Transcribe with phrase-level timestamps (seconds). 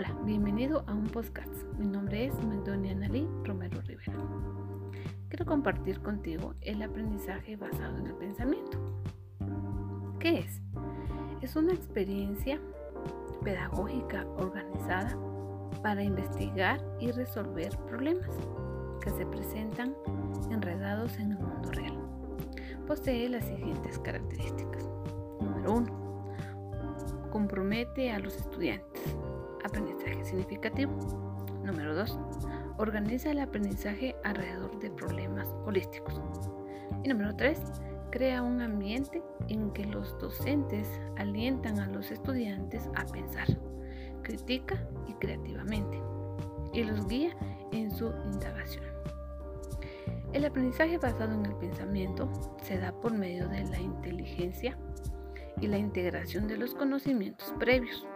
[0.00, 1.52] Hola, bienvenido a un podcast.
[1.76, 4.14] Mi nombre es Magdonia Analí Romero Rivera.
[5.28, 8.78] Quiero compartir contigo el aprendizaje basado en el pensamiento.
[10.18, 10.62] ¿Qué es?
[11.42, 12.58] Es una experiencia
[13.44, 15.18] pedagógica organizada
[15.82, 18.30] para investigar y resolver problemas
[19.02, 19.94] que se presentan
[20.50, 21.98] enredados en el mundo real.
[22.86, 24.88] Posee las siguientes características.
[25.42, 27.28] Número 1.
[27.30, 29.18] Compromete a los estudiantes
[29.64, 30.92] aprendizaje significativo.
[31.64, 32.18] Número 2.
[32.78, 36.20] Organiza el aprendizaje alrededor de problemas holísticos.
[37.04, 37.60] Y número 3.
[38.10, 43.46] Crea un ambiente en que los docentes alientan a los estudiantes a pensar,
[44.22, 46.00] critica y creativamente,
[46.72, 47.36] y los guía
[47.70, 48.84] en su indagación.
[50.32, 52.28] El aprendizaje basado en el pensamiento
[52.62, 54.76] se da por medio de la inteligencia
[55.60, 58.06] y la integración de los conocimientos previos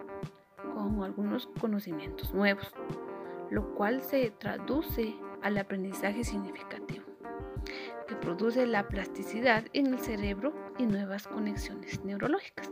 [1.04, 2.72] algunos conocimientos nuevos,
[3.50, 7.04] lo cual se traduce al aprendizaje significativo,
[8.06, 12.70] que produce la plasticidad en el cerebro y nuevas conexiones neurológicas.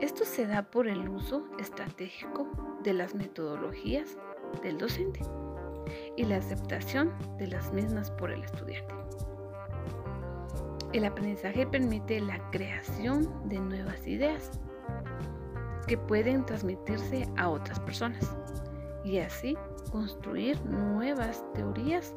[0.00, 2.48] Esto se da por el uso estratégico
[2.82, 4.16] de las metodologías
[4.62, 5.20] del docente
[6.16, 8.94] y la aceptación de las mismas por el estudiante.
[10.92, 14.58] El aprendizaje permite la creación de nuevas ideas
[15.88, 18.36] que pueden transmitirse a otras personas
[19.04, 19.56] y así
[19.90, 22.14] construir nuevas teorías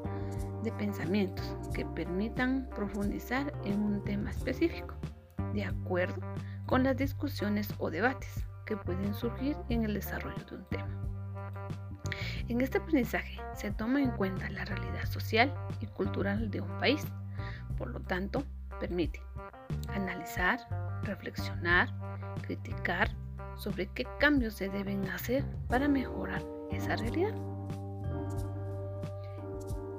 [0.62, 4.94] de pensamientos que permitan profundizar en un tema específico,
[5.54, 6.22] de acuerdo
[6.66, 11.02] con las discusiones o debates que pueden surgir en el desarrollo de un tema.
[12.50, 17.06] En este aprendizaje se toma en cuenta la realidad social y cultural de un país,
[17.78, 18.44] por lo tanto,
[18.82, 19.22] permite
[19.94, 20.60] analizar,
[21.04, 21.90] reflexionar,
[22.42, 23.10] criticar,
[23.62, 27.36] sobre qué cambios se deben hacer para mejorar esa realidad.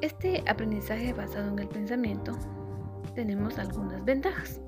[0.01, 2.37] Este aprendizaje basado en el pensamiento
[3.15, 4.61] tenemos algunas ventajas.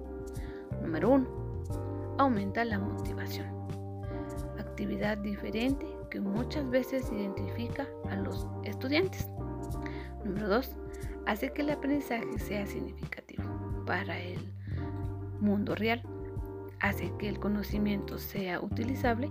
[0.80, 2.14] Número 1.
[2.18, 3.48] Aumenta la motivación.
[4.60, 9.28] Actividad diferente que muchas veces identifica a los estudiantes.
[10.24, 10.76] Número 2.
[11.26, 13.42] Hace que el aprendizaje sea significativo
[13.86, 14.38] para el
[15.40, 16.00] mundo real
[16.84, 19.30] hace que el conocimiento sea utilizable,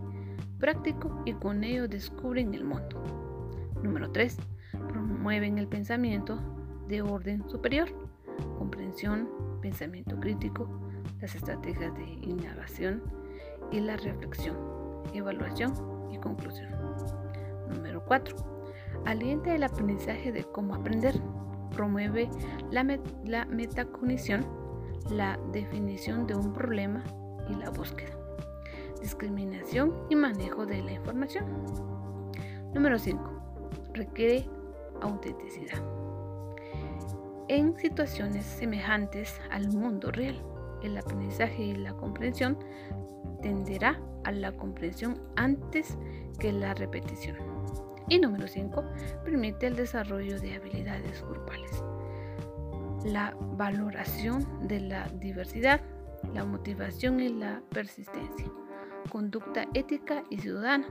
[0.58, 3.04] práctico y con ello descubren el mundo.
[3.84, 4.38] Número 3.
[4.88, 6.40] Promueven el pensamiento
[6.88, 7.90] de orden superior,
[8.58, 9.30] comprensión,
[9.62, 10.68] pensamiento crítico,
[11.22, 13.04] las estrategias de innovación
[13.72, 14.58] y la reflexión,
[15.14, 15.74] evaluación
[16.12, 16.72] y conclusión.
[17.70, 18.36] Número 4.
[19.06, 21.22] Alienta el aprendizaje de cómo aprender.
[21.76, 22.30] Promueve
[22.72, 22.84] la,
[23.26, 24.44] la metacognición,
[25.12, 27.04] la definición de un problema
[27.50, 28.12] y la búsqueda.
[29.02, 31.46] Discriminación y manejo de la información.
[32.74, 33.92] Número 5.
[33.94, 34.48] Requiere
[35.02, 35.82] autenticidad.
[37.50, 40.42] En situaciones semejantes al mundo real,
[40.82, 42.58] el aprendizaje y la comprensión
[43.42, 45.98] tenderá a la comprensión antes
[46.40, 47.38] que la repetición.
[48.10, 48.84] Y número 5.
[49.24, 51.84] Permite el desarrollo de habilidades grupales.
[53.06, 55.82] La valoración de la diversidad
[56.34, 58.48] la motivación y la persistencia,
[59.10, 60.88] conducta ética y ciudadana,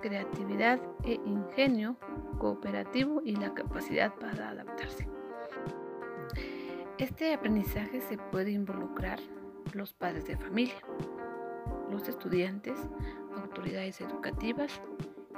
[0.00, 1.96] creatividad e ingenio
[2.38, 5.08] cooperativo y la capacidad para adaptarse.
[6.98, 9.18] Este aprendizaje se puede involucrar
[9.72, 10.74] los padres de familia,
[11.90, 12.78] los estudiantes,
[13.36, 14.80] autoridades educativas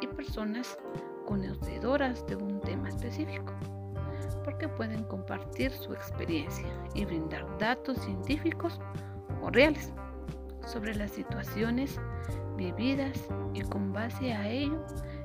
[0.00, 0.78] y personas
[1.24, 3.54] conocedoras de un tema específico,
[4.44, 8.80] porque pueden compartir su experiencia y brindar datos científicos
[9.50, 9.92] reales
[10.66, 12.00] sobre las situaciones
[12.56, 14.84] vividas y con base a ello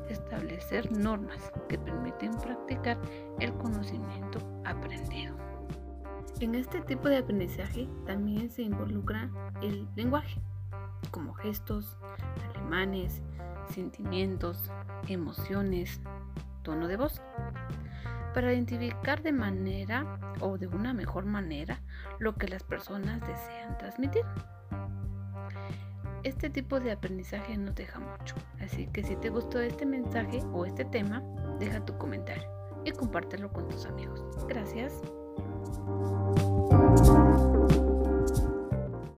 [0.09, 2.97] establecer normas que permiten practicar
[3.39, 5.35] el conocimiento aprendido.
[6.39, 9.29] En este tipo de aprendizaje también se involucra
[9.61, 10.41] el lenguaje,
[11.11, 11.97] como gestos,
[12.49, 13.21] alemanes,
[13.73, 14.71] sentimientos,
[15.07, 16.01] emociones,
[16.63, 17.21] tono de voz
[18.33, 21.81] para identificar de manera o de una mejor manera
[22.19, 24.23] lo que las personas desean transmitir.
[26.23, 30.65] Este tipo de aprendizaje no deja mucho, así que si te gustó este mensaje o
[30.65, 31.23] este tema,
[31.59, 32.47] deja tu comentario
[32.85, 34.23] y compártelo con tus amigos.
[34.47, 35.01] Gracias.